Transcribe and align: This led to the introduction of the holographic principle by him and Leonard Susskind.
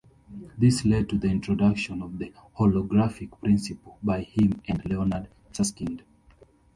This 0.57 0.83
led 0.83 1.09
to 1.09 1.17
the 1.19 1.27
introduction 1.27 2.01
of 2.01 2.17
the 2.17 2.33
holographic 2.57 3.39
principle 3.39 3.99
by 4.01 4.23
him 4.23 4.59
and 4.67 4.83
Leonard 4.89 5.27
Susskind. 5.51 6.01